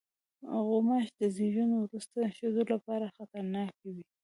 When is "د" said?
1.21-1.23